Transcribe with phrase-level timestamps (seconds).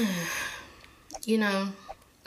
[1.24, 1.68] you know,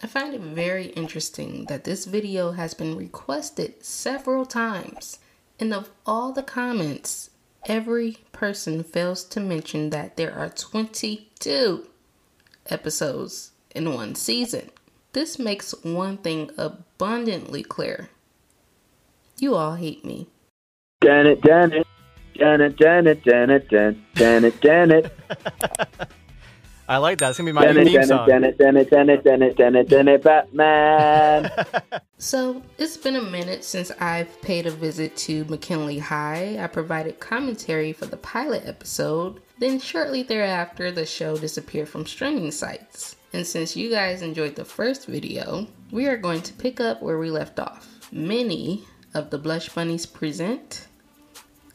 [0.04, 5.20] I find it very interesting that this video has been requested several times.
[5.60, 7.30] And of all the comments,
[7.66, 11.88] every person fails to mention that there are 22
[12.70, 14.70] episodes in one season.
[15.14, 18.10] This makes one thing abundantly clear.
[19.40, 20.28] You all hate me.
[21.02, 21.88] Dan it, dan it.
[22.38, 25.14] Dan it, dan it, dan it, dan, dan it, dan it.
[26.88, 27.30] I like that.
[27.30, 28.28] It's gonna be my Dan new it, theme dan it, song.
[28.28, 28.78] dan it, dan
[29.76, 31.52] it, dan it, Batman.
[32.18, 36.58] So, it's been a minute since I've paid a visit to McKinley High.
[36.60, 39.42] I provided commentary for the pilot episode.
[39.60, 43.18] Then, shortly thereafter, the show disappeared from streaming sites.
[43.34, 47.20] And since you guys enjoyed the first video, we are going to pick up where
[47.20, 48.10] we left off.
[48.12, 50.88] Many of the Blush Bunnies present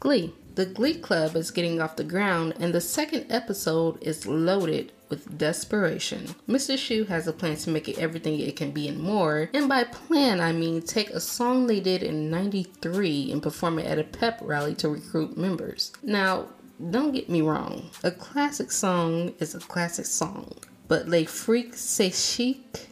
[0.01, 0.33] Glee.
[0.55, 5.37] The Glee Club is getting off the ground, and the second episode is loaded with
[5.37, 6.35] desperation.
[6.49, 6.77] Mr.
[6.79, 9.51] Schue has a plan to make it everything it can be and more.
[9.53, 13.87] And by plan, I mean take a song they did in 93 and perform it
[13.87, 15.93] at a pep rally to recruit members.
[16.03, 16.47] Now,
[16.91, 20.55] don't get me wrong, a classic song is a classic song,
[20.89, 22.89] but Les Freaks C'est Chic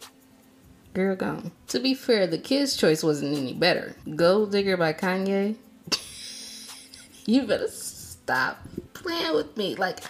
[0.95, 1.53] Girl gone.
[1.69, 3.95] To be fair, the kid's choice wasn't any better.
[4.17, 5.57] Gold Digger by Kanye.
[7.27, 8.59] you better stop
[8.95, 9.75] playing with me.
[9.77, 10.01] Like,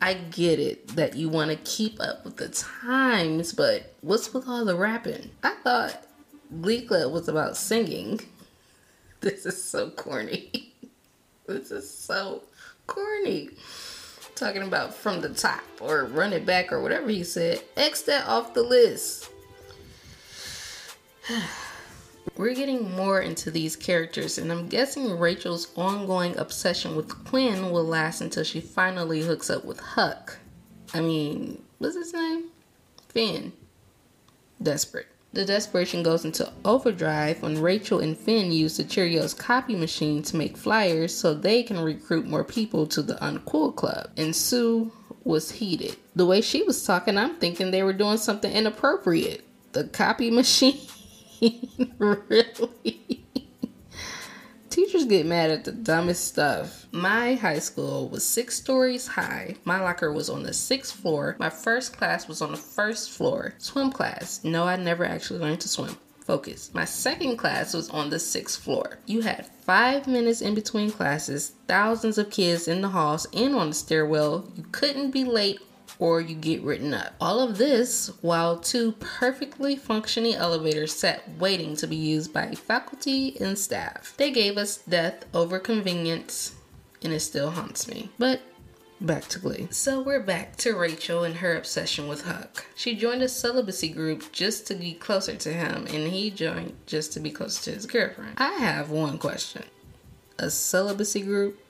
[0.00, 4.46] I get it that you want to keep up with the times, but what's with
[4.46, 5.30] all the rapping?
[5.42, 6.04] I thought
[6.60, 8.20] Glee Club was about singing.
[9.20, 10.74] This is so corny.
[11.48, 12.44] This is so
[12.86, 13.48] corny.
[14.36, 17.62] Talking about from the top or run it back or whatever he said.
[17.76, 19.28] X that off the list.
[22.36, 27.84] We're getting more into these characters, and I'm guessing Rachel's ongoing obsession with Quinn will
[27.84, 30.38] last until she finally hooks up with Huck.
[30.94, 32.46] I mean, what's his name?
[33.08, 33.52] Finn.
[34.62, 35.06] Desperate.
[35.32, 40.36] The desperation goes into overdrive when Rachel and Finn use the Cheerios copy machine to
[40.36, 44.10] make flyers so they can recruit more people to the Uncool Club.
[44.16, 44.90] And Sue
[45.24, 45.96] was heated.
[46.16, 49.44] The way she was talking, I'm thinking they were doing something inappropriate.
[49.72, 50.80] The copy machine
[51.98, 53.24] really?
[54.70, 56.86] Teachers get mad at the dumbest stuff.
[56.92, 59.56] My high school was six stories high.
[59.64, 61.36] My locker was on the sixth floor.
[61.38, 63.54] My first class was on the first floor.
[63.58, 64.44] Swim class.
[64.44, 65.96] No, I never actually learned to swim.
[66.24, 66.70] Focus.
[66.74, 68.98] My second class was on the sixth floor.
[69.06, 73.68] You had five minutes in between classes, thousands of kids in the halls and on
[73.68, 74.48] the stairwell.
[74.54, 75.60] You couldn't be late
[75.98, 77.14] or you get written up.
[77.20, 83.36] All of this while two perfectly functioning elevators sat waiting to be used by faculty
[83.40, 84.14] and staff.
[84.16, 86.54] They gave us death over convenience,
[87.02, 88.10] and it still haunts me.
[88.18, 88.42] But
[89.00, 89.68] back to Glee.
[89.70, 92.66] So we're back to Rachel and her obsession with Huck.
[92.74, 97.12] She joined a celibacy group just to be closer to him, and he joined just
[97.14, 98.34] to be closer to his girlfriend.
[98.38, 99.64] I have one question.
[100.38, 101.60] A celibacy group?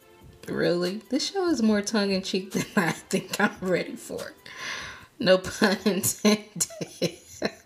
[0.49, 1.03] Really?
[1.11, 4.33] This show is more tongue in cheek than I think I'm ready for.
[5.19, 6.67] No pun intended.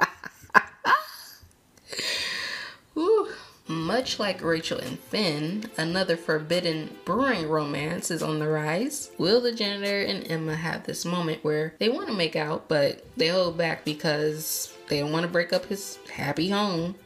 [2.94, 3.28] Whew.
[3.68, 9.10] Much like Rachel and Finn, another forbidden brewing romance is on the rise.
[9.18, 13.06] Will the janitor and Emma have this moment where they want to make out, but
[13.16, 16.96] they hold back because they don't want to break up his happy home?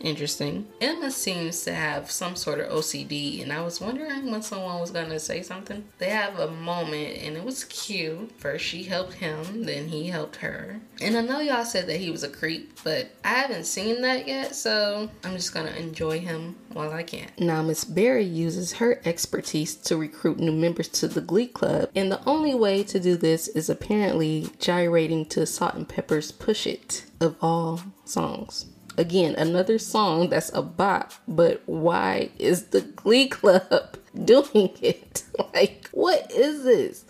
[0.00, 0.66] Interesting.
[0.80, 4.90] Emma seems to have some sort of OCD, and I was wondering when someone was
[4.90, 5.84] gonna say something.
[5.98, 8.30] They have a moment, and it was cute.
[8.38, 10.80] First, she helped him, then he helped her.
[11.00, 14.28] And I know y'all said that he was a creep, but I haven't seen that
[14.28, 17.28] yet, so I'm just gonna enjoy him while I can.
[17.38, 22.12] Now, Miss Berry uses her expertise to recruit new members to the Glee Club, and
[22.12, 27.80] the only way to do this is apparently gyrating to Salt-N-Pepa's Push It of all
[28.04, 28.66] songs.
[28.98, 35.22] Again, another song that's a bop, but why is the Glee Club doing it?
[35.54, 37.04] Like, what is this?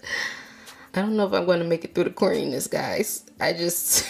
[0.94, 3.24] I don't know if I'm going to make it through the corniness, guys.
[3.40, 4.04] I just,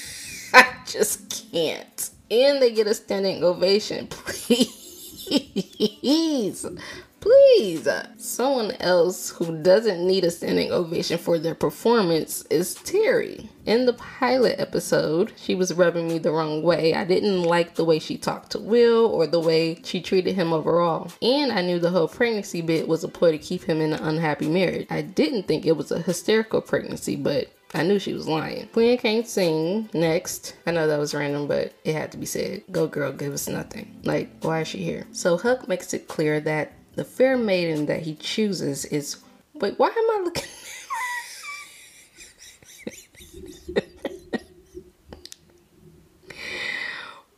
[0.54, 2.10] I just can't.
[2.30, 4.06] And they get a standing ovation.
[4.08, 4.66] Please,
[7.20, 7.88] please.
[8.16, 13.48] Someone else who doesn't need a standing ovation for their performance is Terri.
[13.66, 16.94] In the pilot episode, she was rubbing me the wrong way.
[16.94, 20.52] I didn't like the way she talked to Will or the way she treated him
[20.52, 21.10] overall.
[21.20, 24.02] And I knew the whole pregnancy bit was a ploy to keep him in an
[24.02, 24.86] unhappy marriage.
[24.90, 28.68] I didn't think it was a hysterical pregnancy, but I knew she was lying.
[28.72, 29.90] Quinn can't sing.
[29.92, 30.56] Next.
[30.66, 32.62] I know that was random, but it had to be said.
[32.70, 34.00] Go girl, give us nothing.
[34.04, 35.06] Like, why is she here?
[35.12, 39.18] So Huck makes it clear that the fair maiden that he chooses is
[39.54, 40.48] wait, why am I looking?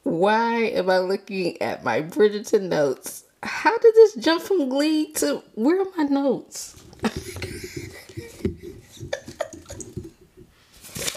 [0.02, 3.24] why am I looking at my Bridgerton notes?
[3.42, 6.82] How did this jump from Glee to where are my notes?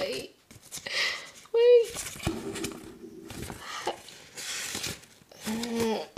[0.02, 0.36] wait,
[1.54, 1.94] wait.
[5.46, 6.13] Mm.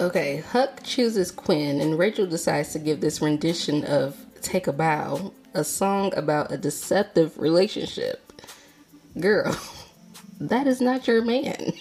[0.00, 5.32] Okay, Huck chooses Quinn, and Rachel decides to give this rendition of Take a Bow,
[5.54, 8.42] a song about a deceptive relationship.
[9.20, 9.56] Girl,
[10.40, 11.74] that is not your man.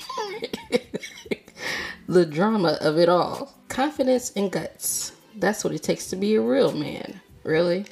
[2.07, 3.51] the drama of it all.
[3.67, 5.13] Confidence and guts.
[5.37, 7.19] That's what it takes to be a real man.
[7.43, 7.87] Really?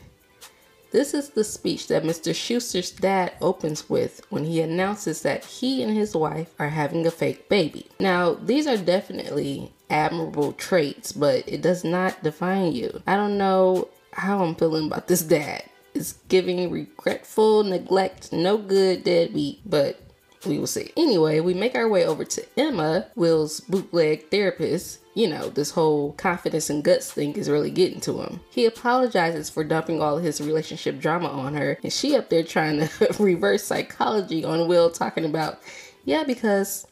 [0.92, 2.34] This is the speech that Mr.
[2.34, 7.12] Schuester's dad opens with when he announces that he and his wife are having a
[7.12, 7.88] fake baby.
[8.00, 13.02] Now, these are definitely admirable traits, but it does not define you.
[13.08, 15.64] I don't know how I'm feeling about this dad.
[15.94, 20.00] It's giving regretful, neglect, no good, deadbeat, but
[20.46, 20.92] we will see.
[20.98, 25.00] Anyway, we make our way over to Emma, Will's bootleg therapist.
[25.14, 28.40] You know, this whole confidence and guts thing is really getting to him.
[28.50, 32.44] He apologizes for dumping all of his relationship drama on her, and she up there
[32.44, 35.60] trying to reverse psychology on Will, talking about,
[36.06, 36.88] yeah, because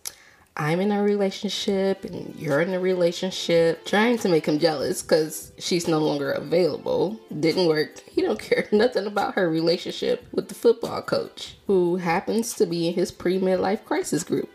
[0.60, 5.54] I'm in a relationship and you're in a relationship, trying to make him jealous because
[5.58, 7.18] she's no longer available.
[7.40, 8.00] Didn't work.
[8.00, 12.90] He don't care nothing about her relationship with the football coach, who happens to be
[12.90, 14.50] in his pre-midlife crisis group,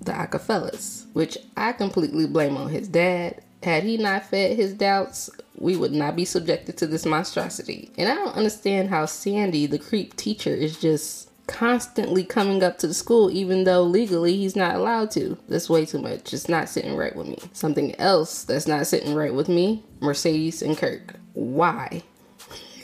[0.00, 3.42] the Acafellas, which I completely blame on his dad.
[3.62, 7.90] Had he not fed his doubts, we would not be subjected to this monstrosity.
[7.98, 12.86] And I don't understand how Sandy, the creep teacher, is just constantly coming up to
[12.86, 15.36] the school even though legally he's not allowed to.
[15.48, 16.32] That's way too much.
[16.32, 17.38] It's not sitting right with me.
[17.52, 21.14] Something else that's not sitting right with me Mercedes and Kirk.
[21.32, 22.02] Why?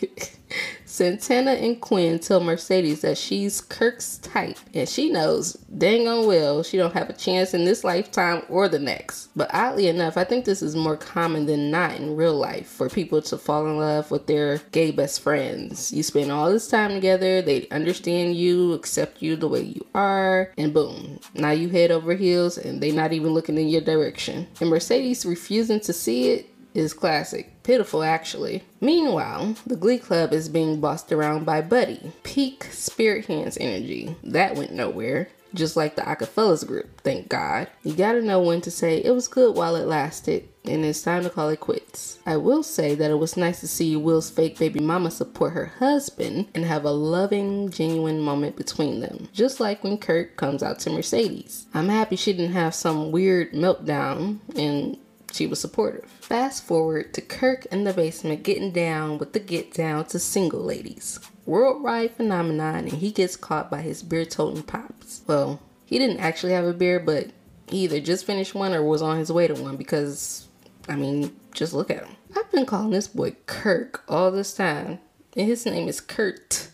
[0.94, 6.62] Santana and Quinn tell Mercedes that she's Kirk's type, and she knows dang on well
[6.62, 9.29] she don't have a chance in this lifetime or the next.
[9.35, 12.88] But oddly enough, I think this is more common than not in real life for
[12.88, 15.93] people to fall in love with their gay best friends.
[15.93, 20.52] You spend all this time together, they understand you, accept you the way you are,
[20.56, 24.46] and boom, now you head over heels and they're not even looking in your direction.
[24.61, 27.54] And Mercedes refusing to see it is classic.
[27.65, 28.63] Pitiful, actually.
[28.81, 32.13] Meanwhile, the Glee Club is being bossed around by Buddy.
[32.23, 34.15] Peak Spirit Hands energy.
[34.23, 35.29] That went nowhere.
[35.55, 37.69] Just like the Acafellas group, thank God.
[37.85, 41.23] You gotta know when to say it was good while it lasted, and it's time
[41.23, 42.19] to call it quits.
[42.27, 45.67] I will say that it was nice to see Will's fake baby mama support her
[45.79, 49.29] husband and have a loving, genuine moment between them.
[49.33, 51.67] Just like when Kurt comes out to Mercedes.
[51.73, 54.99] I'm happy she didn't have some weird meltdown and
[55.35, 56.09] she was supportive.
[56.21, 60.61] Fast forward to Kirk in the basement getting down with the get down to single
[60.61, 61.19] ladies.
[61.45, 65.23] Worldwide phenomenon, and he gets caught by his beer toting pops.
[65.27, 67.31] Well, he didn't actually have a beer, but
[67.69, 70.47] he either just finished one or was on his way to one because,
[70.89, 72.17] I mean, just look at him.
[72.37, 75.01] I've been calling this boy Kirk all this time,
[75.37, 76.69] and his name is Kurt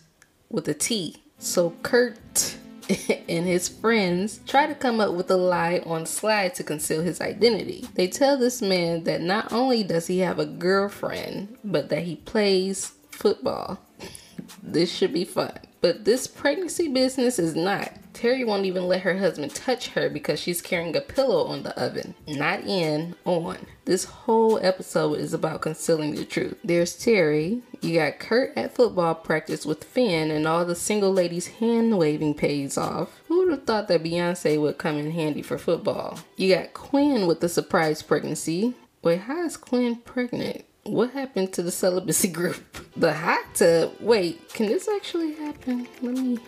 [0.49, 1.17] with a T.
[1.39, 2.57] So, Kurt
[3.29, 7.21] and his friends try to come up with a lie on Slide to conceal his
[7.21, 7.87] identity.
[7.95, 12.17] They tell this man that not only does he have a girlfriend, but that he
[12.17, 13.79] plays football.
[14.63, 15.57] this should be fun.
[15.81, 17.91] But this pregnancy business is not.
[18.13, 21.77] Terri won't even let her husband touch her because she's carrying a pillow on the
[21.81, 22.13] oven.
[22.27, 23.57] Not in, on.
[23.85, 26.55] This whole episode is about concealing the truth.
[26.63, 27.61] There's Terri.
[27.81, 32.35] You got Kurt at football practice with Finn, and all the single ladies hand waving
[32.35, 33.19] pays off.
[33.27, 36.19] Who would have thought that Beyonce would come in handy for football?
[36.37, 38.75] You got Quinn with the surprise pregnancy.
[39.01, 40.63] Wait, how is Quinn pregnant?
[40.83, 42.63] What happened to the celibacy group?
[42.97, 43.93] The hot tub.
[43.99, 45.87] Wait, can this actually happen?
[46.01, 46.39] Let me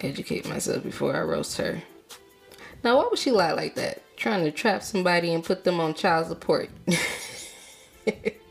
[0.00, 1.82] educate myself before I roast her.
[2.84, 4.02] Now, why would she lie like that?
[4.16, 6.70] Trying to trap somebody and put them on child support.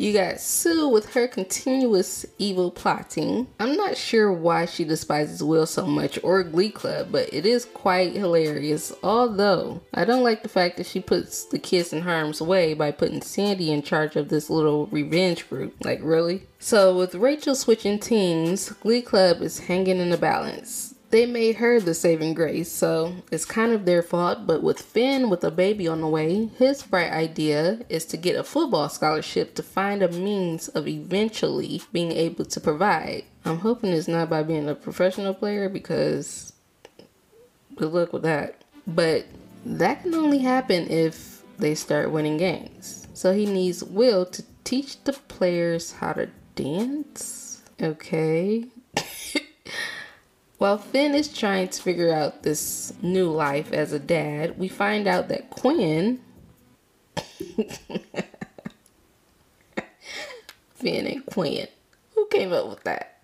[0.00, 3.46] you got Sue with her continuous evil plotting.
[3.60, 7.66] I'm not sure why she despises Will so much or Glee Club, but it is
[7.66, 8.94] quite hilarious.
[9.02, 12.92] Although, I don't like the fact that she puts the kids in harm's way by
[12.92, 15.74] putting Sandy in charge of this little revenge group.
[15.84, 16.46] Like, really?
[16.58, 20.94] So, with Rachel switching teams, Glee Club is hanging in the balance.
[21.10, 24.46] They made her the saving grace, so it's kind of their fault.
[24.46, 28.36] But with Finn with a baby on the way, his bright idea is to get
[28.36, 33.24] a football scholarship to find a means of eventually being able to provide.
[33.44, 36.52] I'm hoping it's not by being a professional player because
[37.74, 38.62] good luck with that.
[38.86, 39.26] But
[39.66, 43.08] that can only happen if they start winning games.
[43.14, 47.50] So he needs Will to teach the players how to dance
[47.82, 48.66] Okay.
[50.60, 55.06] While Finn is trying to figure out this new life as a dad, we find
[55.06, 56.20] out that Quinn.
[60.74, 61.66] Finn and Quinn.
[62.14, 63.22] Who came up with that?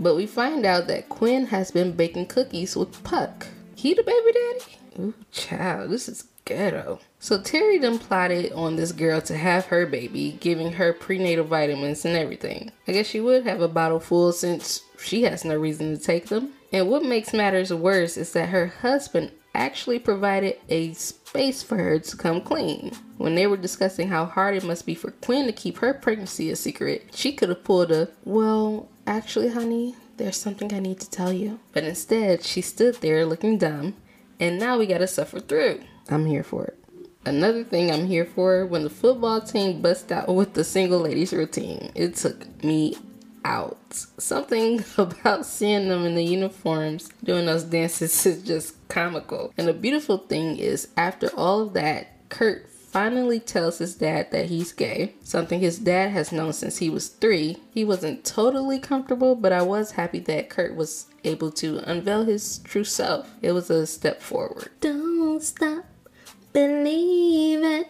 [0.00, 3.46] But we find out that Quinn has been baking cookies with Puck.
[3.76, 4.78] He the baby daddy?
[4.98, 6.98] Ooh, child, this is ghetto.
[7.20, 12.04] So Terri then plotted on this girl to have her baby, giving her prenatal vitamins
[12.04, 12.72] and everything.
[12.88, 16.26] I guess she would have a bottle full since she has no reason to take
[16.26, 16.52] them.
[16.72, 21.98] And what makes matters worse is that her husband actually provided a space for her
[22.00, 22.92] to come clean.
[23.18, 26.50] When they were discussing how hard it must be for Quinn to keep her pregnancy
[26.50, 31.10] a secret, she could have pulled a, well, actually, honey, there's something I need to
[31.10, 31.60] tell you.
[31.72, 33.94] But instead, she stood there looking dumb,
[34.40, 35.80] and now we gotta suffer through.
[36.08, 36.78] I'm here for it.
[37.26, 41.32] Another thing I'm here for when the football team bust out with the single ladies
[41.32, 41.90] routine.
[41.94, 42.98] It took me
[43.44, 44.06] out.
[44.18, 49.52] Something about seeing them in the uniforms doing those dances is just comical.
[49.56, 54.46] And the beautiful thing is, after all of that, Kurt finally tells his dad that
[54.46, 57.56] he's gay, something his dad has known since he was three.
[57.72, 62.58] He wasn't totally comfortable, but I was happy that Kurt was able to unveil his
[62.58, 63.28] true self.
[63.42, 64.68] It was a step forward.
[64.80, 65.84] Don't stop
[66.52, 67.86] believing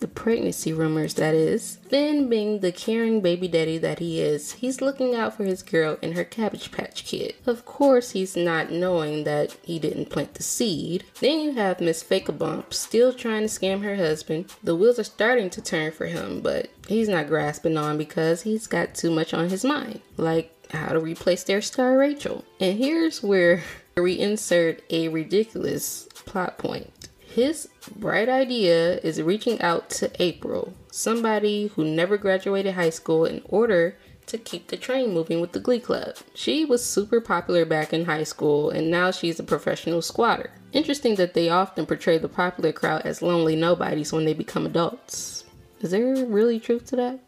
[0.00, 1.76] the pregnancy rumors, that is.
[1.88, 5.98] Finn, being the caring baby daddy that he is, he's looking out for his girl
[6.02, 7.34] and her Cabbage Patch Kid.
[7.46, 11.04] Of course, he's not knowing that he didn't plant the seed.
[11.20, 14.52] Then you have Miss Fake-a-Bump still trying to scam her husband.
[14.62, 18.66] The wheels are starting to turn for him, but he's not grasping on because he's
[18.66, 20.00] got too much on his mind.
[20.16, 22.44] Like how to replace their star Rachel.
[22.60, 23.62] And here's where
[23.96, 26.92] we insert a ridiculous plot point.
[27.30, 33.40] His bright idea is reaching out to April, somebody who never graduated high school, in
[33.44, 33.96] order
[34.26, 36.16] to keep the train moving with the Glee Club.
[36.34, 40.50] She was super popular back in high school, and now she's a professional squatter.
[40.72, 45.44] Interesting that they often portray the popular crowd as lonely nobodies when they become adults.
[45.80, 47.20] Is there really truth to that?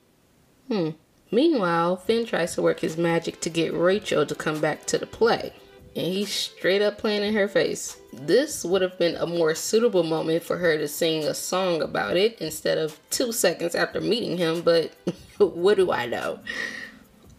[0.67, 0.91] Hmm.
[1.31, 5.07] Meanwhile, Finn tries to work his magic to get Rachel to come back to the
[5.07, 5.53] play
[5.95, 7.99] and he's straight up playing in her face.
[8.13, 12.17] This would have been a more suitable moment for her to sing a song about
[12.17, 14.93] it instead of two seconds after meeting him, but
[15.39, 16.41] what do I know?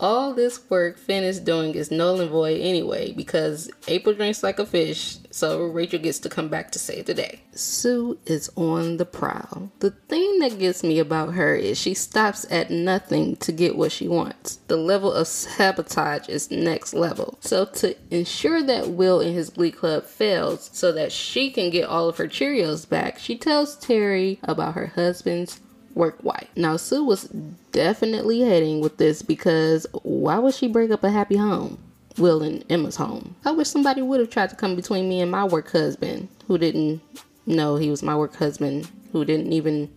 [0.04, 4.60] All this work Finn is doing is null and void anyway because April drinks like
[4.60, 7.40] a fish, so Rachel gets to come back to save the day.
[7.54, 9.72] Sue is on the prowl.
[9.80, 13.94] The thing that gets me about her is she stops at nothing to get what
[13.94, 14.58] she wants.
[14.68, 17.38] The level of sabotage is next level.
[17.40, 21.88] So to ensure that Will and his glee club fails so that she can get
[21.88, 25.62] all of her Cheerios back, she tells Terri about her husband's
[25.96, 26.50] work wife.
[26.58, 27.30] Now, Sue was
[27.74, 31.78] definitely heading with this because why would she break up a happy home?
[32.18, 33.36] Will and Emma's home.
[33.44, 36.58] I wish somebody would have tried to come between me and my work husband, who
[36.58, 37.02] didn't
[37.46, 39.92] know he was my work husband, who didn't even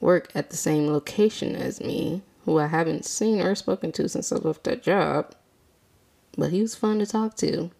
[0.00, 4.32] work at the same location as me, who I haven't seen or spoken to since
[4.32, 5.34] I left that job.
[6.38, 7.70] But he was fun to talk to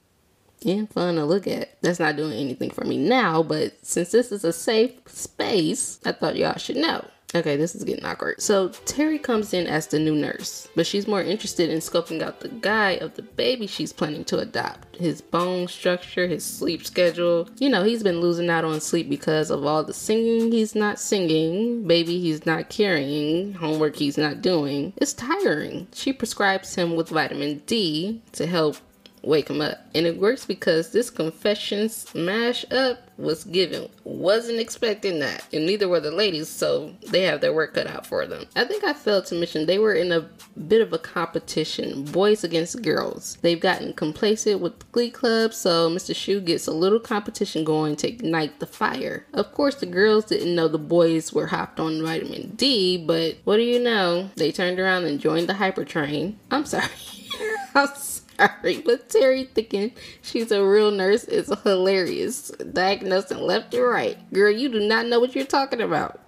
[0.66, 1.80] and fun to look at.
[1.80, 6.12] That's not doing anything for me now, but since this is a safe space, I
[6.12, 7.06] thought y'all should know.
[7.34, 8.40] Okay, this is getting awkward.
[8.40, 12.40] So Terri comes in as the new nurse, but she's more interested in scoping out
[12.40, 14.96] the guy of the baby she's planning to adopt.
[14.96, 17.48] His bone structure, his sleep schedule.
[17.58, 20.98] You know, he's been losing out on sleep because of all the singing he's not
[20.98, 24.92] singing, baby he's not carrying, homework he's not doing.
[24.96, 25.86] It's tiring.
[25.94, 28.76] She prescribes him with vitamin D to help
[29.22, 29.78] wake him up.
[29.94, 33.88] And it works because this confessions mash up was given.
[34.04, 35.46] Wasn't expecting that.
[35.52, 38.46] And neither were the ladies, so they have their work cut out for them.
[38.56, 40.28] I think I failed to mention they were in a
[40.66, 43.36] bit of a competition, boys against girls.
[43.42, 46.14] They've gotten complacent with the Glee Club, so Mr.
[46.14, 49.26] Schue gets a little competition going to ignite the fire.
[49.32, 53.56] Of course, the girls didn't know the boys were hopped on vitamin D, but what
[53.56, 54.30] do you know?
[54.36, 56.38] They turned around and joined the hyper train.
[56.50, 56.84] I'm sorry.
[57.74, 58.09] I'm sorry,
[58.62, 59.92] but Terri thinking
[60.22, 62.50] she's a real nurse is hilarious.
[62.72, 64.32] Diagnosing left and right.
[64.32, 66.20] Girl, you do not know what you're talking about.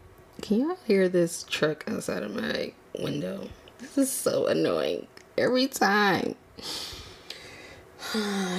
[0.43, 3.49] Can y'all hear this truck outside of my window?
[3.79, 5.07] This is so annoying.
[5.39, 6.35] Every time.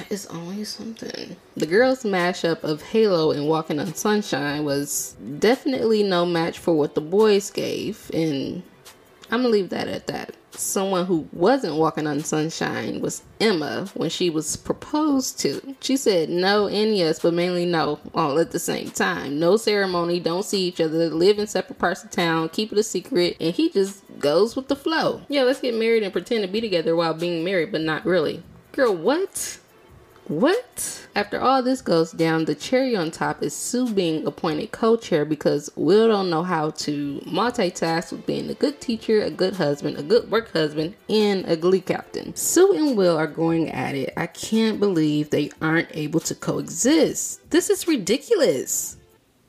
[0.09, 1.35] it's always something.
[1.55, 6.95] The girls' mashup of Halo and Walking on Sunshine was definitely no match for what
[6.95, 8.63] the boys gave, and
[9.29, 10.35] I'm gonna leave that at that.
[10.55, 15.75] Someone who wasn't walking on sunshine was Emma when she was proposed to.
[15.79, 19.39] She said no and yes, but mainly no all at the same time.
[19.39, 22.83] No ceremony, don't see each other, live in separate parts of town, keep it a
[22.83, 25.21] secret, and he just goes with the flow.
[25.27, 28.43] Yeah, let's get married and pretend to be together while being married, but not really.
[28.71, 29.59] Girl, what?
[30.27, 31.05] What?
[31.15, 35.25] After all this goes down, the cherry on top is Sue being appointed co chair
[35.25, 39.97] because Will don't know how to multitask with being a good teacher, a good husband,
[39.97, 42.35] a good work husband, and a glee captain.
[42.35, 44.13] Sue and Will are going at it.
[44.15, 47.49] I can't believe they aren't able to coexist.
[47.49, 48.97] This is ridiculous.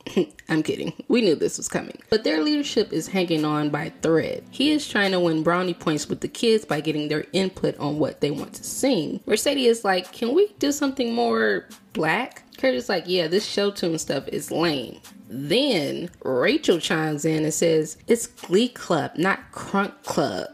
[0.49, 0.93] I'm kidding.
[1.09, 1.99] We knew this was coming.
[2.11, 4.45] But their leadership is hanging on by thread.
[4.51, 7.99] He is trying to win brownie points with the kids by getting their input on
[7.99, 9.21] what they want to sing.
[9.27, 12.43] Mercedes is like, can we do something more black?
[12.59, 15.01] Curtis is like, yeah, this show tune stuff is lame.
[15.29, 20.49] Then Rachel chimes in and says, it's Glee Club, not Crunk Club.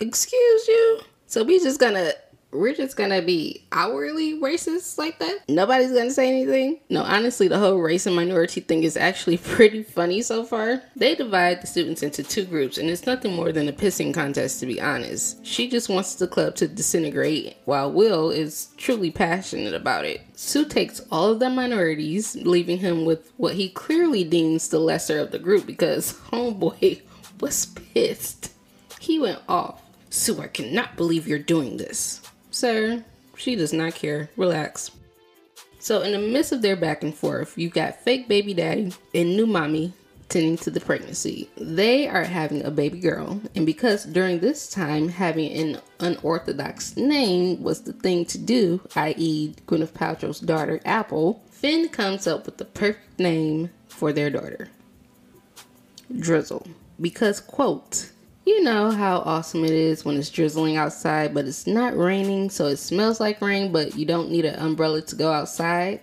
[0.00, 1.00] Excuse you?
[1.26, 2.12] So we just gonna
[2.52, 5.48] we're just gonna be hourly racist like that.
[5.48, 6.80] Nobody's gonna say anything.
[6.88, 10.82] No, honestly, the whole race and minority thing is actually pretty funny so far.
[10.96, 14.60] They divide the students into two groups, and it's nothing more than a pissing contest,
[14.60, 15.44] to be honest.
[15.44, 20.22] She just wants the club to disintegrate, while Will is truly passionate about it.
[20.34, 25.18] Sue takes all of the minorities, leaving him with what he clearly deems the lesser
[25.18, 27.02] of the group because Homeboy
[27.40, 28.52] was pissed.
[28.98, 29.82] He went off.
[30.10, 32.19] Sue, I cannot believe you're doing this.
[32.50, 33.04] Sir,
[33.36, 34.30] she does not care.
[34.36, 34.90] Relax.
[35.78, 39.36] So, in the midst of their back and forth, you've got fake baby daddy and
[39.36, 39.94] new mommy
[40.28, 41.50] tending to the pregnancy.
[41.56, 47.62] They are having a baby girl, and because during this time having an unorthodox name
[47.62, 52.64] was the thing to do, i.e., Gwyneth Paltrow's daughter Apple, Finn comes up with the
[52.64, 54.68] perfect name for their daughter
[56.18, 56.66] Drizzle.
[57.00, 58.10] Because, quote,
[58.44, 62.66] you know how awesome it is when it's drizzling outside, but it's not raining, so
[62.66, 66.00] it smells like rain, but you don't need an umbrella to go outside?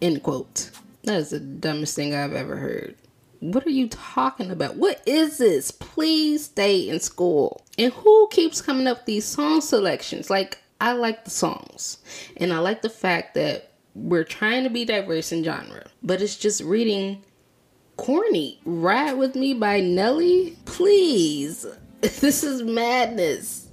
[0.00, 0.70] End quote.
[1.04, 2.96] That is the dumbest thing I've ever heard.
[3.40, 4.76] What are you talking about?
[4.76, 5.70] What is this?
[5.70, 7.62] Please stay in school.
[7.78, 10.28] And who keeps coming up these song selections?
[10.28, 11.98] Like, I like the songs.
[12.36, 16.36] And I like the fact that we're trying to be diverse in genre, but it's
[16.36, 17.24] just reading
[18.00, 18.58] corny.
[18.64, 20.56] Ride with Me by Nelly?
[20.64, 21.66] Please.
[22.00, 23.68] this is madness.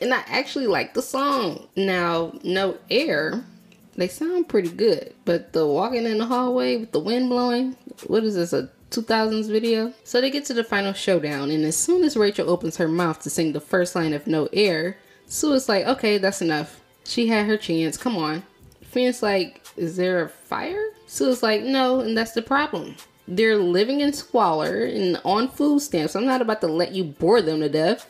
[0.00, 1.66] And I actually like the song.
[1.74, 3.44] Now, no air,
[3.96, 5.12] they sound pretty good.
[5.24, 9.50] But the walking in the hallway with the wind blowing, what is this, a 2000s
[9.50, 9.92] video?
[10.04, 13.20] So they get to the final showdown, and as soon as Rachel opens her mouth
[13.22, 16.80] to sing the first line of No Air, Sue is like, okay, that's enough.
[17.04, 18.44] She had her chance, come on.
[18.82, 20.90] Finn's like, is there a fire?
[21.08, 22.94] Sue is like, no, and that's the problem.
[23.30, 26.16] They're living in squalor and on food stamps.
[26.16, 28.06] I'm not about to let you bore them to death.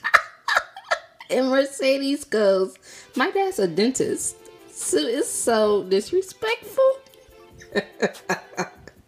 [1.30, 2.74] and Mercedes goes,
[3.16, 4.36] My dad's a dentist.
[4.70, 6.90] Sue is so disrespectful.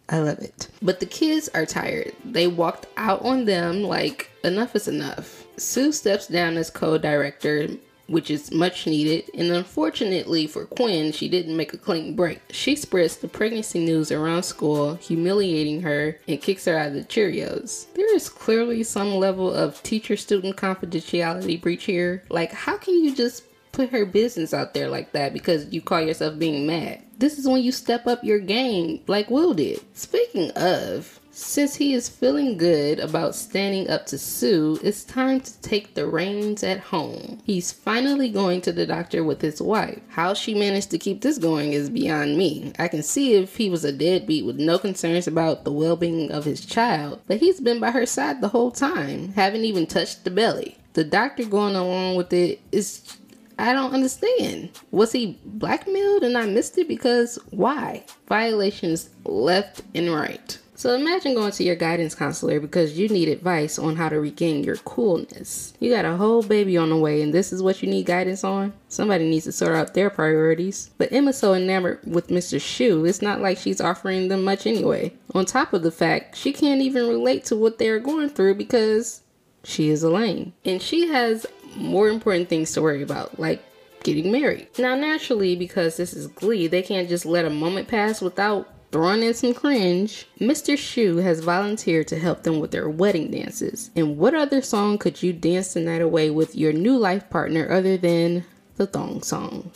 [0.09, 0.67] I love it.
[0.83, 2.13] But the kids are tired.
[2.23, 5.45] They walked out on them like enough is enough.
[5.57, 7.67] Sue steps down as co director,
[8.07, 12.41] which is much needed, and unfortunately for Quinn, she didn't make a clean break.
[12.51, 17.03] She spreads the pregnancy news around school, humiliating her, and kicks her out of the
[17.03, 17.91] Cheerios.
[17.93, 22.23] There is clearly some level of teacher student confidentiality breach here.
[22.29, 26.01] Like, how can you just put her business out there like that because you call
[26.01, 27.03] yourself being mad?
[27.17, 29.81] This is when you step up your game, like Will did.
[29.97, 35.61] Speaking of, since he is feeling good about standing up to Sue, it's time to
[35.61, 37.39] take the reins at home.
[37.45, 40.01] He's finally going to the doctor with his wife.
[40.09, 42.73] How she managed to keep this going is beyond me.
[42.79, 46.31] I can see if he was a deadbeat with no concerns about the well being
[46.31, 50.23] of his child, but he's been by her side the whole time, haven't even touched
[50.23, 50.75] the belly.
[50.93, 53.15] The doctor going along with it is
[53.59, 54.71] I don't understand.
[54.89, 56.87] Was he blackmailed and I missed it?
[56.87, 58.05] Because why?
[58.27, 60.57] Violations left and right.
[60.77, 64.63] So imagine going to your guidance counselor because you need advice on how to regain
[64.63, 65.73] your coolness.
[65.79, 68.43] You got a whole baby on the way and this is what you need guidance
[68.43, 68.73] on?
[68.87, 70.91] Somebody needs to sort out their priorities.
[70.99, 72.59] But Emma's so enamored with Mr.
[72.59, 75.13] Schue, it's not like she's offering them much anyway.
[75.33, 79.23] On top of the fact, she can't even relate to what they're going through because
[79.63, 80.53] she is Elaine.
[80.63, 83.63] And she has more important things to worry about, like
[84.03, 84.67] getting married.
[84.77, 89.23] Now, naturally, because this is Glee, they can't just let a moment pass without throwing
[89.23, 90.27] in some cringe.
[90.39, 90.77] Mr.
[90.77, 93.91] Schue has volunteered to help them with their wedding dances.
[93.95, 97.71] And what other song could you dance the night away with your new life partner
[97.71, 98.45] other than
[98.75, 99.71] the thong song?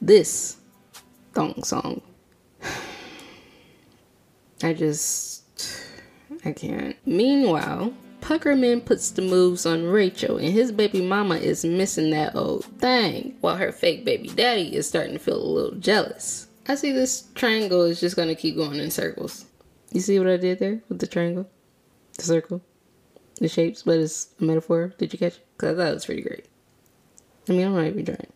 [0.00, 0.56] This
[1.34, 2.00] thong song.
[4.62, 5.44] I just.
[6.44, 6.96] I can't.
[7.04, 12.64] Meanwhile, Puckerman puts the moves on Rachel, and his baby mama is missing that old
[12.78, 16.46] thing, while her fake baby daddy is starting to feel a little jealous.
[16.70, 19.44] I see this triangle is just gonna keep going in circles.
[19.90, 21.50] You see what I did there with the triangle?
[22.16, 22.62] The circle?
[23.40, 24.94] The shapes, but it's a metaphor.
[24.96, 25.46] Did you catch it?
[25.56, 26.46] Because I thought it was pretty great.
[27.48, 28.32] I mean, I'm not even trying.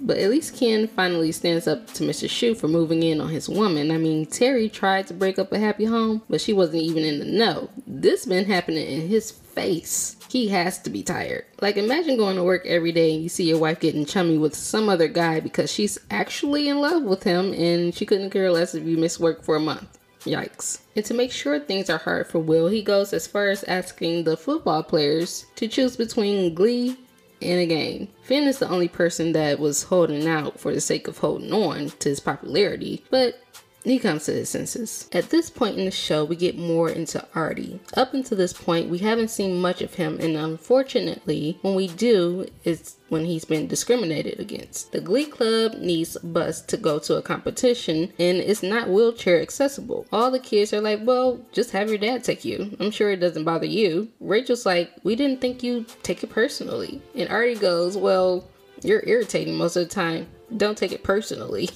[0.00, 2.28] But at least Ken finally stands up to Mr.
[2.28, 3.90] Schue for moving in on his woman.
[3.90, 7.18] I mean, Terri tried to break up a happy home, but she wasn't even in
[7.18, 7.68] the know.
[7.84, 10.16] This been happening in his face.
[10.30, 11.44] He has to be tired.
[11.60, 14.54] Like, imagine going to work every day and you see your wife getting chummy with
[14.54, 18.74] some other guy because she's actually in love with him and she couldn't care less
[18.76, 19.98] if you miss work for a month.
[20.20, 20.82] Yikes.
[20.94, 24.22] And to make sure things are hard for Will, he goes as far as asking
[24.22, 26.96] the football players to choose between Glee
[27.42, 28.06] and a game.
[28.22, 31.88] Finn is the only person that was holding out for the sake of holding on
[31.98, 33.42] to his popularity, but
[33.84, 35.08] he comes to his senses.
[35.12, 37.80] At this point in the show, we get more into Artie.
[37.94, 42.46] Up until this point, we haven't seen much of him, and unfortunately, when we do,
[42.64, 44.92] it's when he's been discriminated against.
[44.92, 49.40] The Glee Club needs a bus to go to a competition, and it's not wheelchair
[49.40, 50.06] accessible.
[50.12, 52.76] All the kids are like, well, just have your dad take you.
[52.80, 54.10] I'm sure it doesn't bother you.
[54.20, 57.02] Rachel's like, we didn't think you take it personally.
[57.14, 58.46] And Artie goes, well,
[58.82, 60.26] you're irritating most of the time.
[60.56, 61.70] Don't take it personally.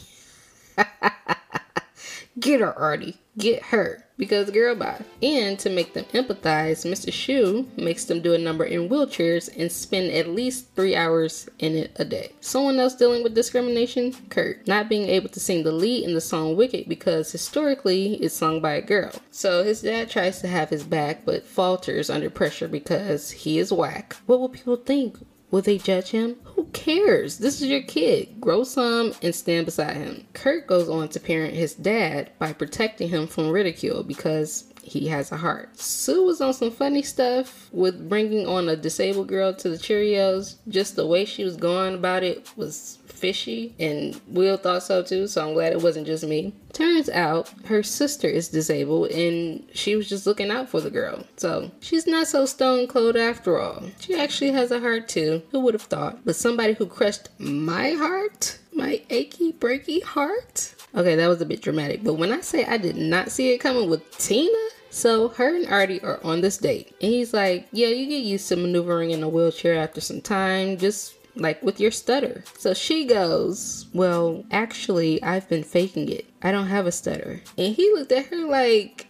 [2.38, 3.18] Get her, Artie.
[3.38, 4.04] Get her.
[4.16, 5.02] Because girl bye.
[5.22, 7.12] And to make them empathize, Mr.
[7.12, 11.74] Schue makes them do a number in wheelchairs and spend at least three hours in
[11.74, 12.32] it a day.
[12.40, 14.14] Someone else dealing with discrimination?
[14.28, 14.66] Kurt.
[14.68, 18.60] Not being able to sing the lead in the song Wicked because historically it's sung
[18.60, 19.12] by a girl.
[19.32, 23.72] So his dad tries to have his back but falters under pressure because he is
[23.72, 24.16] whack.
[24.26, 25.18] What will people think?
[25.54, 26.34] Will they judge him?
[26.56, 27.38] Who cares?
[27.38, 28.40] This is your kid.
[28.40, 30.26] Grow some and stand beside him.
[30.32, 35.30] Kurt goes on to parent his dad by protecting him from ridicule because he has
[35.30, 35.78] a heart.
[35.78, 40.56] Sue was on some funny stuff with bringing on a disabled girl to the Cheerios.
[40.66, 45.26] Just the way she was going about it was fishy, and Will thought so too,
[45.26, 46.52] so I'm glad it wasn't just me.
[46.74, 51.24] Turns out her sister is disabled and she was just looking out for the girl.
[51.38, 53.84] So she's not so stone cold after all.
[53.98, 55.42] She actually has a heart too.
[55.52, 56.22] Who would have thought?
[56.26, 58.58] But somebody who crushed my heart?
[58.74, 60.74] My achy, breaky heart?
[60.94, 63.58] Okay, that was a bit dramatic, but when I say I did not see it
[63.58, 67.88] coming with Tina, so her and Artie are on this date, and he's like, "Yeah,
[67.88, 70.76] you get used to maneuvering in a wheelchair after some time.
[70.76, 72.44] Just like with your stutter.
[72.56, 76.26] So she goes, Well, actually, I've been faking it.
[76.42, 77.42] I don't have a stutter.
[77.56, 79.08] And he looked at her like,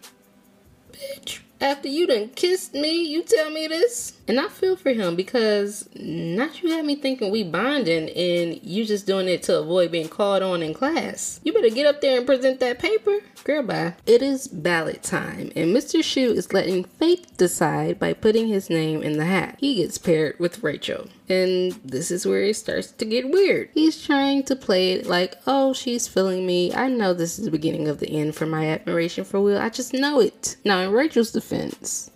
[0.91, 4.13] Bitch, after you done kissed me, you tell me this?
[4.27, 8.85] And I feel for him because not you had me thinking we bonding and you
[8.85, 11.39] just doing it to avoid being called on in class.
[11.43, 13.19] You better get up there and present that paper.
[13.43, 13.93] Girl, bye.
[14.05, 16.01] It is ballot time, and Mr.
[16.01, 19.57] Schue is letting fate decide by putting his name in the hat.
[19.59, 21.07] He gets paired with Rachel.
[21.27, 23.69] And this is where it starts to get weird.
[23.73, 26.73] He's trying to play it like, oh, she's feeling me.
[26.73, 29.57] I know this is the beginning of the end for my admiration for Will.
[29.57, 30.57] I just know it.
[30.63, 32.11] Now, in Rachel's defense,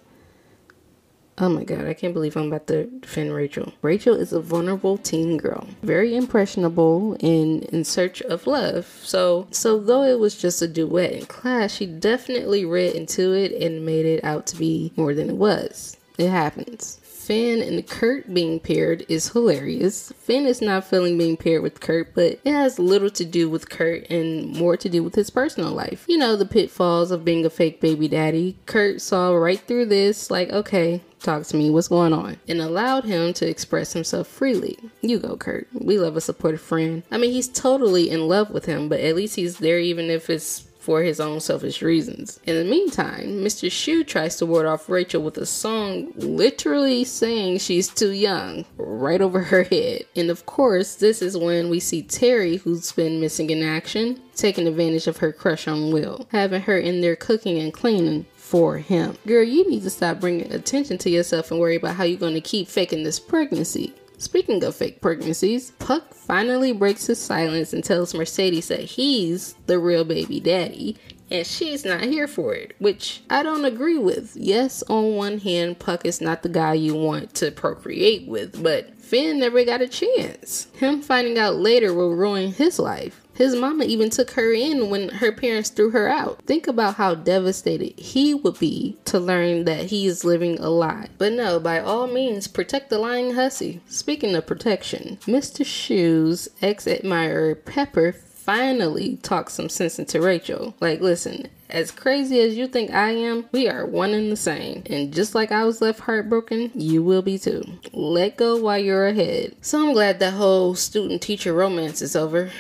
[1.42, 3.72] Oh my god, I can't believe I'm about to defend Rachel.
[3.82, 8.86] Rachel is a vulnerable teen girl, very impressionable and in search of love.
[9.04, 13.54] So, so though it was just a duet in class, she definitely read into it
[13.54, 15.96] and made it out to be more than it was.
[16.18, 16.99] It happens.
[17.30, 20.12] Finn and Kurt being paired is hilarious.
[20.18, 23.70] Finn is not feeling being paired with Kurt, but it has little to do with
[23.70, 26.06] Kurt and more to do with his personal life.
[26.08, 28.58] You know, the pitfalls of being a fake baby daddy.
[28.66, 32.38] Kurt saw right through this, like, okay, talk to me, what's going on?
[32.48, 34.80] And allowed him to express himself freely.
[35.02, 35.68] You go, Kurt.
[35.72, 37.04] We love a supportive friend.
[37.12, 40.32] I mean, he's totally in love with him, but at least he's there even if
[40.32, 42.40] it's for his own selfish reasons.
[42.48, 43.70] In the meantime, Mr.
[43.70, 49.22] Schue tries to ward off Rachel with a song literally saying she's too young right
[49.22, 50.06] over her head.
[50.16, 54.66] And of course, this is when we see Terri, who's been missing in action, taking
[54.68, 59.16] advantage of her crush on Will, having her in there cooking and cleaning for him.
[59.28, 62.34] Girl, you need to stop bringing attention to yourself and worry about how you're going
[62.34, 63.94] to keep faking this pregnancy.
[64.20, 69.80] Speaking of fake pregnancies, Puck finally breaks his silence and tells Mercedes that he's the
[69.80, 70.98] real baby daddy
[71.32, 74.36] and she's not here for it, which I don't agree with.
[74.36, 79.00] Yes, on one hand, Puck is not the guy you want to procreate with, but
[79.00, 80.68] Finn never got a chance.
[80.74, 83.22] Him finding out later will ruin his life.
[83.40, 86.42] His mama even took her in when her parents threw her out.
[86.46, 91.08] Think about how devastated he would be to learn that he is living a lie.
[91.18, 93.80] But no, by all means, protect the lying hussy.
[93.88, 95.66] Speaking of protection, Mr.
[95.66, 100.76] Schue's ex admirer Pepper finally talks some sense into Rachel.
[100.82, 104.84] Like, listen, as crazy as you think I am, we are one and the same.
[104.88, 107.64] And just like I was left heartbroken, you will be too.
[107.94, 109.56] Let go while you're ahead.
[109.62, 112.52] So I'm glad that whole student teacher romance is over.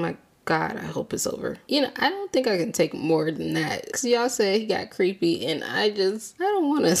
[0.00, 1.58] My God, I hope it's over.
[1.68, 3.92] You know, I don't think I can take more than that.
[3.92, 6.92] Cause y'all said he got creepy, and I just, I don't want to,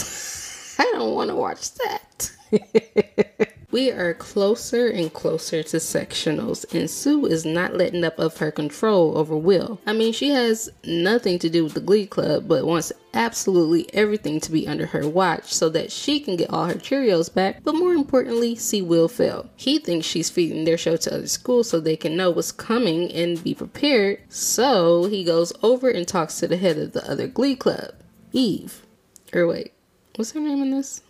[0.82, 2.32] I don't want to watch that.
[3.70, 8.50] we are closer and closer to sectionals, and Sue is not letting up of her
[8.50, 9.80] control over Will.
[9.86, 14.40] I mean, she has nothing to do with the Glee Club, but wants absolutely everything
[14.40, 17.74] to be under her watch so that she can get all her Cheerios back, but
[17.74, 19.48] more importantly, see Will fail.
[19.56, 23.12] He thinks she's feeding their show to other schools so they can know what's coming
[23.12, 27.26] and be prepared, so he goes over and talks to the head of the other
[27.28, 27.94] Glee Club,
[28.32, 28.84] Eve.
[29.32, 29.72] Or wait,
[30.16, 31.02] what's her name in this?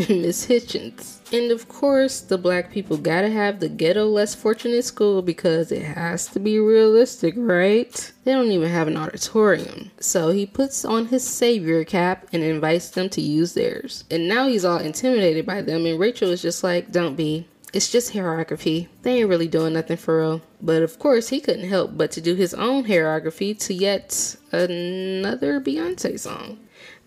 [0.08, 1.18] Miss Hitchens.
[1.30, 5.82] And of course, the black people gotta have the ghetto less fortunate school because it
[5.82, 8.12] has to be realistic, right?
[8.24, 9.90] They don't even have an auditorium.
[10.00, 14.04] So he puts on his savior cap and invites them to use theirs.
[14.10, 17.46] And now he's all intimidated by them, and Rachel is just like, don't be.
[17.74, 18.88] It's just hairography.
[19.02, 20.42] They ain't really doing nothing for real.
[20.62, 25.60] But of course, he couldn't help but to do his own hairography to yet another
[25.60, 26.58] Beyonce song.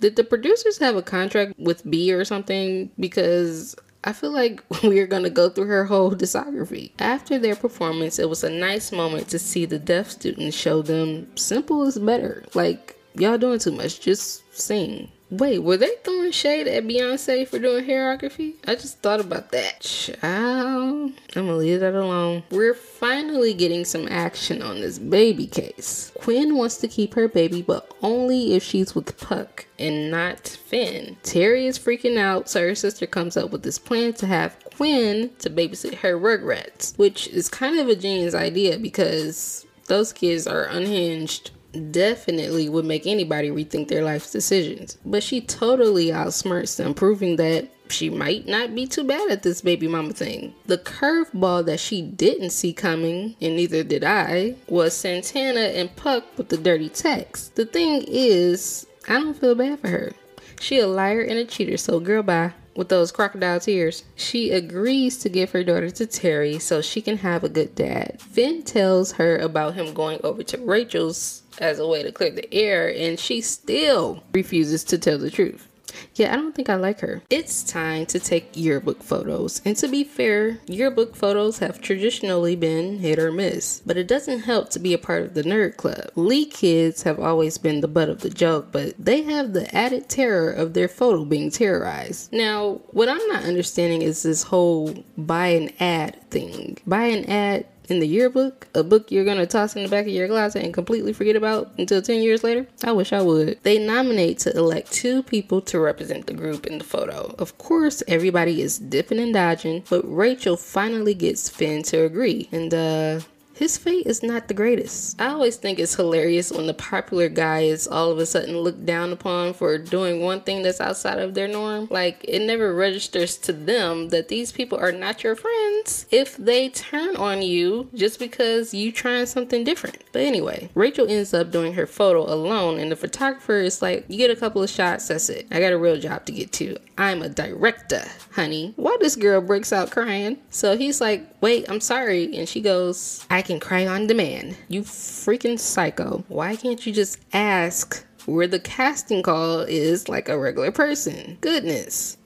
[0.04, 2.92] Did the producers have a contract with B or something?
[3.00, 6.92] Because I feel like we're gonna go through her whole discography.
[7.00, 11.34] After their performance, it was a nice moment to see the deaf students show them
[11.38, 12.44] simple is better.
[12.54, 15.10] Like, y'all doing too much, just sing.
[15.34, 18.54] Wait, were they throwing shade at Beyonce for doing hairography?
[18.68, 19.80] I just thought about that.
[19.80, 22.44] Child, I'm gonna leave that alone.
[22.52, 26.12] We're finally getting some action on this baby case.
[26.20, 31.18] Quinn wants to keep her baby, but only if she's with Puck and not Finn.
[31.24, 35.32] Terri is freaking out, so her sister comes up with this plan to have Quinn
[35.40, 40.66] to babysit her Rugrats, which is kind of a genius idea because those kids are
[40.66, 41.50] unhinged
[41.92, 44.98] definitely would make anybody rethink their life's decisions.
[45.06, 49.62] But she totally outsmarts them, proving that she might not be too bad at this
[49.62, 50.54] baby mama thing.
[50.66, 56.26] The curveball that she didn't see coming, and neither did I, was Santana and Puck
[56.38, 57.56] with the dirty text.
[57.56, 60.14] The thing is, I don't feel bad for her.
[60.60, 64.04] She a liar and a cheater, so girl bye with those crocodile tears.
[64.16, 68.22] She agrees to give her daughter to Terri so she can have a good dad.
[68.22, 72.54] Finn tells her about him going over to Rachel's as a way to clear the
[72.54, 75.68] air, and she still refuses to tell the truth.
[76.16, 77.22] Yeah, I don't think I like her.
[77.30, 79.62] It's time to take yearbook photos.
[79.66, 83.82] And to be fair, yearbook photos have traditionally been hit or miss.
[83.86, 86.12] But it doesn't help to be a part of the nerd club.
[86.16, 90.10] Glee kids have always been the butt of the joke, but they have the added
[90.10, 92.32] terror of their photo being terrorized.
[92.32, 96.78] Now, what I'm not understanding is this whole buy an ad thing.
[96.86, 100.12] Buy an ad in the yearbook, a book you're gonna toss in the back of
[100.12, 102.68] your closet and completely forget about until 10 years later?
[102.84, 103.60] I wish I would.
[103.64, 107.36] They nominate to elect two people to represent the group in the photo.
[107.38, 112.50] Of course, everybody is dipping and dodging, but Rachel finally gets Finn to agree.
[112.52, 113.20] And, uh,
[113.54, 115.22] his fate is not the greatest.
[115.22, 118.86] I always think it's hilarious when the popular guy is all of a sudden looked
[118.86, 121.88] down upon for doing one thing that's outside of their norm.
[121.92, 126.70] Like, it never registers to them that these people are not your friends if they
[126.70, 129.98] turn on you just because you trying something different.
[130.12, 134.18] But anyway, Rachel ends up doing her photo alone, and the photographer is like, You
[134.18, 135.48] get a couple of shots, that's it.
[135.52, 136.78] I got a real job to get to.
[136.98, 138.74] I'm a director, honey.
[138.78, 140.38] Why this girl breaks out crying?
[140.50, 142.36] So he's like, Wait, I'm sorry.
[142.36, 144.58] And she goes, I can cry on demand.
[144.68, 146.24] You freaking psycho.
[146.28, 151.38] Why can't you just ask where the casting call is like a regular person?
[151.42, 152.18] Goodness.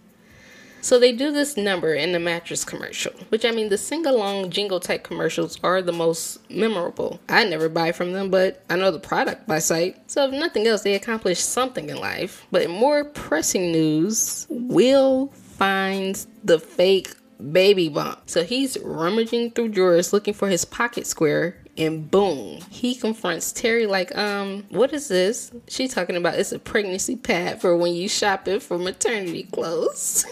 [0.82, 4.52] So they do this number in the mattress commercial, which I mean, the sing along
[4.52, 7.20] jingle type commercials are the most memorable.
[7.28, 10.10] I never buy from them, but I know the product by sight.
[10.10, 12.46] So if nothing else, they accomplished something in life.
[12.52, 17.16] But in more pressing news, Will finds the fake
[17.52, 18.30] baby bump.
[18.30, 23.88] So he's rummaging through drawers looking for his pocket square and boom, he confronts Terri
[23.88, 25.52] like, um, what is this?
[25.68, 30.26] She's talking about it's a pregnancy pad for when you shopping for maternity clothes.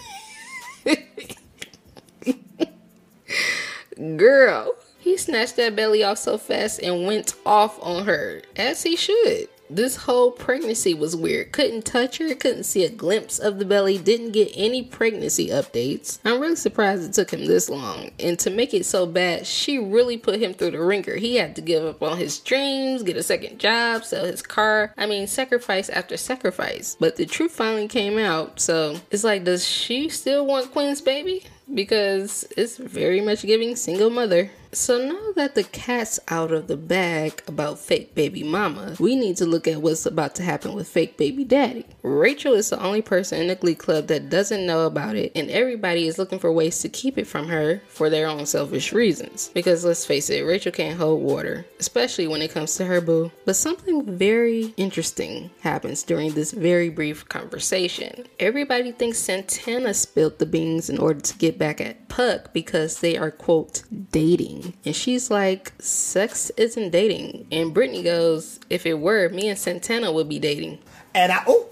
[4.18, 8.96] Girl, he snatched that belly off so fast and went off on her, as he
[8.96, 11.52] should this whole pregnancy was weird.
[11.52, 16.20] Couldn't touch her, couldn't see a glimpse of the belly, didn't get any pregnancy updates.
[16.24, 18.12] I'm really surprised it took him this long.
[18.20, 21.16] And to make it so bad, she really put him through the ringer.
[21.16, 24.94] He had to give up on his dreams, get a second job, sell his car.
[24.98, 26.96] I mean, sacrifice after sacrifice.
[27.00, 28.60] But the truth finally came out.
[28.60, 31.46] So it's like, does she still want Quinn's baby?
[31.74, 34.52] because it's very much giving single mother.
[34.76, 39.38] So now that the cat's out of the bag about fake baby mama, we need
[39.38, 41.86] to look at what's about to happen with fake baby daddy.
[42.04, 45.50] Rachel is the only person in the Glee Club that doesn't know about it, and
[45.50, 49.50] everybody is looking for ways to keep it from her for their own selfish reasons.
[49.54, 53.32] Because let's face it, Rachel can't hold water, especially when it comes to her boo.
[53.46, 58.26] But something very interesting happens during this very brief conversation.
[58.42, 63.18] Everybody thinks Santana spilled the beans in order to get back at Puck because they
[63.18, 64.65] are, quote, dating.
[64.86, 67.48] And she's like, sex isn't dating.
[67.52, 70.80] And Brittany goes, if it were, me and Santana would be dating.
[71.14, 71.70] And I oh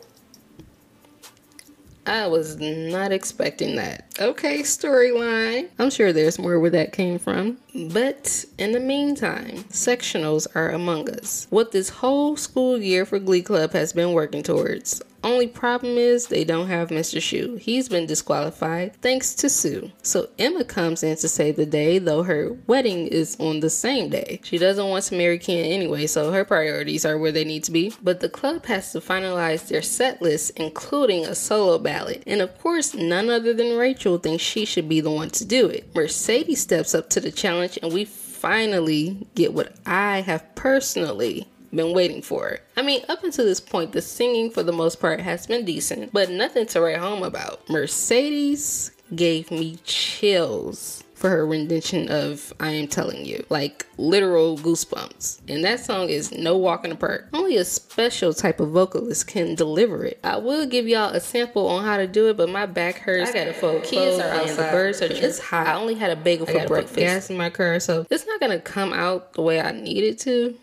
[2.06, 4.14] I was not expecting that.
[4.20, 5.70] Okay, storyline.
[5.80, 7.58] I'm sure there's more where that came from.
[7.74, 11.48] But in the meantime, sectionals are among us.
[11.50, 15.02] What this whole school year for Glee Club has been working towards.
[15.24, 17.20] Only problem is they don't have Mr.
[17.20, 17.58] Schue.
[17.58, 19.92] He's been disqualified thanks to Sue.
[20.02, 24.10] So Emma comes in to save the day, though her wedding is on the same
[24.10, 24.42] day.
[24.44, 27.72] She doesn't want to marry Ken anyway, so her priorities are where they need to
[27.72, 27.94] be.
[28.04, 32.24] But the club has to finalize their set list, including a solo ballot.
[32.28, 35.68] And of course, none other than Rachel thinks she should be the one to do
[35.68, 35.96] it.
[35.96, 41.94] Mercedes steps up to the challenge, and we finally get what I have personally been
[41.94, 42.50] waiting for.
[42.50, 42.64] It.
[42.78, 46.14] I mean, up until this point, the singing for the most part has been decent,
[46.14, 47.70] but nothing to write home about.
[47.70, 53.46] Mercedes gave me chills for her rendition of I Am Telling You.
[53.48, 55.40] Like literal goosebumps.
[55.48, 57.30] And that song is no walk in the park.
[57.32, 60.20] Only a special type of vocalist can deliver it.
[60.22, 63.30] I will give y'all a sample on how to do it, but my back hurts.
[63.30, 64.68] I gotta fold kids are outside.
[64.68, 65.66] The birds are just hot.
[65.66, 66.98] I only had a bagel for breakfast.
[66.98, 70.20] gas in my car, so it's not gonna come out the way I need it
[70.20, 70.58] to.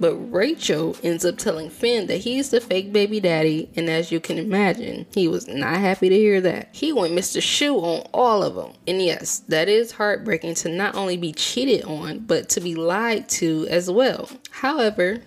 [0.00, 4.18] But Rachel ends up telling Finn that he's the fake baby daddy, and as you
[4.18, 6.70] can imagine, he was not happy to hear that.
[6.72, 7.42] He went Mr.
[7.42, 8.72] Schue on all of them.
[8.88, 13.28] And yes, that is heartbreaking to not only be cheated on, but to be lied
[13.28, 14.30] to as well.
[14.50, 15.20] However,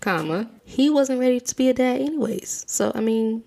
[0.00, 2.64] comma, he wasn't ready to be a dad anyways.
[2.66, 3.42] So, I mean,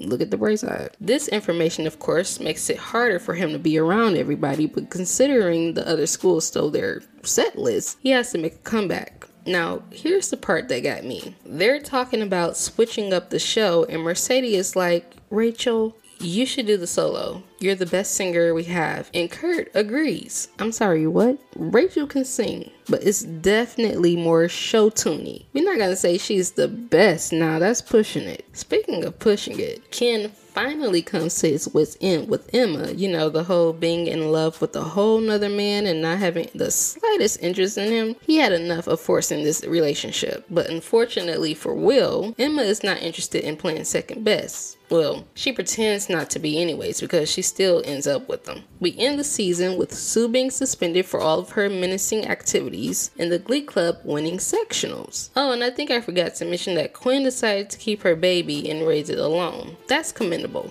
[0.00, 0.90] look at the bright side.
[1.00, 5.74] This information, of course, makes it harder for him to be around everybody, but considering
[5.74, 9.25] the other schools stole their set list, he has to make a comeback.
[9.46, 11.36] Now, here's the part that got me.
[11.44, 16.76] They're talking about switching up the show, and Mercedes is like, Rachel, you should do
[16.76, 17.42] the solo.
[17.58, 19.10] You're the best singer we have.
[19.14, 20.48] And Kurt agrees.
[20.58, 21.38] I'm sorry, what?
[21.56, 25.46] Rachel can sing, but it's definitely more show tuney.
[25.52, 27.32] We're not gonna say she's the best.
[27.32, 28.44] Now that's pushing it.
[28.52, 32.90] Speaking of pushing it, Ken finally comes to his wits end with Emma.
[32.92, 36.48] You know, the whole being in love with a whole nother man and not having
[36.54, 38.16] the slightest interest in him.
[38.22, 40.46] He had enough of forcing this relationship.
[40.48, 44.75] But unfortunately for Will, Emma is not interested in playing second best.
[44.88, 48.62] Well, she pretends not to be anyways because she still ends up with them.
[48.78, 53.32] We end the season with Sue being suspended for all of her menacing activities and
[53.32, 55.30] the Glee Club winning sectionals.
[55.34, 58.70] Oh, and I think I forgot to mention that Quinn decided to keep her baby
[58.70, 59.76] and raise it alone.
[59.88, 60.70] That's commendable.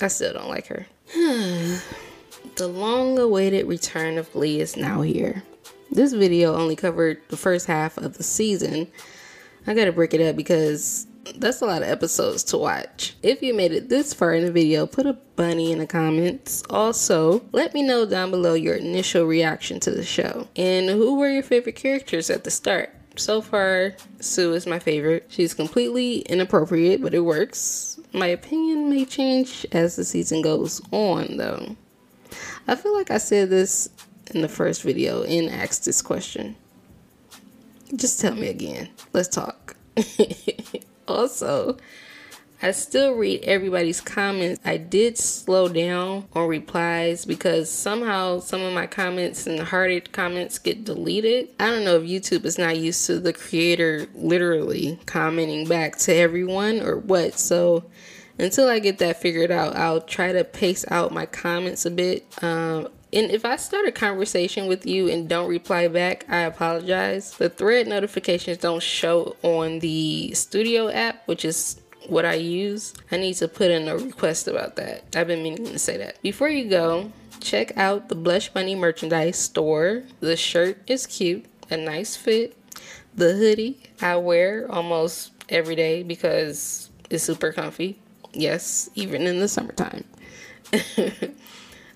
[0.00, 0.86] I still don't like her.
[1.14, 5.42] the long awaited return of Glee is now here.
[5.90, 8.88] This video only covered the first half of the season.
[9.66, 13.14] I gotta break it up because that's a lot of episodes to watch.
[13.22, 16.62] If you made it this far in the video, put a bunny in the comments.
[16.70, 20.48] Also, let me know down below your initial reaction to the show.
[20.56, 22.94] And who were your favorite characters at the start?
[23.16, 25.26] So far, Sue is my favorite.
[25.28, 28.00] She's completely inappropriate, but it works.
[28.12, 31.76] My opinion may change as the season goes on, though.
[32.66, 33.88] I feel like I said this
[34.32, 36.56] in the first video and asked this question.
[37.94, 38.88] Just tell me again.
[39.12, 39.76] Let's talk.
[41.06, 41.76] also,
[42.62, 44.60] I still read everybody's comments.
[44.64, 50.58] I did slow down on replies because somehow some of my comments and hearted comments
[50.58, 51.48] get deleted.
[51.60, 56.14] I don't know if YouTube is not used to the creator literally commenting back to
[56.14, 57.38] everyone or what.
[57.38, 57.84] So
[58.38, 62.26] until I get that figured out, I'll try to pace out my comments a bit.
[62.42, 67.30] Um, and if I start a conversation with you and don't reply back, I apologize.
[67.30, 72.92] The thread notifications don't show on the studio app, which is what I use.
[73.12, 75.04] I need to put in a request about that.
[75.14, 76.20] I've been meaning to say that.
[76.22, 80.02] Before you go, check out the Blush Bunny merchandise store.
[80.18, 82.56] The shirt is cute, a nice fit.
[83.14, 88.00] The hoodie I wear almost every day because it's super comfy.
[88.32, 90.04] Yes, even in the summertime.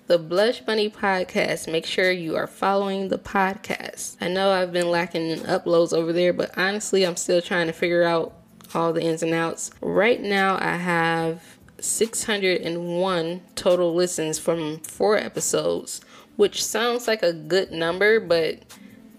[0.09, 1.71] the Blush Bunny podcast.
[1.71, 4.17] Make sure you are following the podcast.
[4.19, 7.73] I know I've been lacking in uploads over there, but honestly, I'm still trying to
[7.73, 8.33] figure out
[8.73, 9.69] all the ins and outs.
[9.81, 11.43] Right now, I have
[11.79, 16.01] 601 total listens from four episodes
[16.37, 18.59] which sounds like a good number, but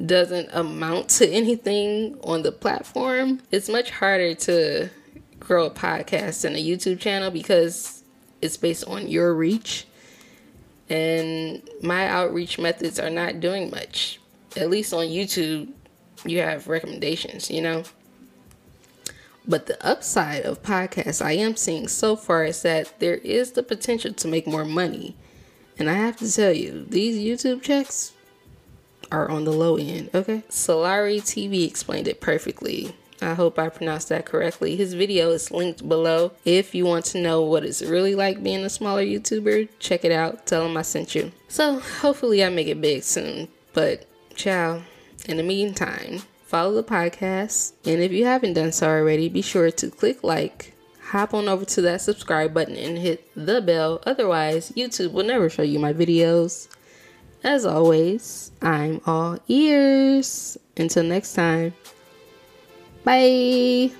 [0.04, 3.42] doesn't amount to anything on the platform.
[3.52, 4.88] It's much harder to
[5.38, 8.02] grow a podcast and a YouTube channel because
[8.40, 9.86] it's based on your reach.
[10.90, 14.20] And my outreach methods are not doing much.
[14.56, 15.72] At least on YouTube,
[16.26, 17.84] you have recommendations, you know?
[19.46, 23.62] But the upside of podcasts I am seeing so far is that there is the
[23.62, 25.16] potential to make more money.
[25.78, 28.12] And I have to tell you, these YouTube checks
[29.10, 30.42] are on the low end, okay?
[30.50, 32.94] Solari TV explained it perfectly.
[33.22, 34.76] I hope I pronounced that correctly.
[34.76, 36.32] His video is linked below.
[36.44, 40.12] If you want to know what it's really like being a smaller YouTuber, check it
[40.12, 40.46] out.
[40.46, 41.32] Tell him I sent you.
[41.48, 43.48] So, hopefully, I make it big soon.
[43.72, 44.82] But, ciao.
[45.28, 47.72] In the meantime, follow the podcast.
[47.84, 51.64] And if you haven't done so already, be sure to click like, hop on over
[51.64, 54.02] to that subscribe button, and hit the bell.
[54.06, 56.68] Otherwise, YouTube will never show you my videos.
[57.44, 60.56] As always, I'm all ears.
[60.76, 61.74] Until next time.
[63.04, 63.90] Bye.